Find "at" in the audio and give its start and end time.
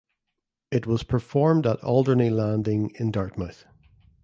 1.67-1.79